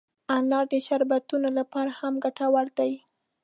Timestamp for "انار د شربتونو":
0.35-1.49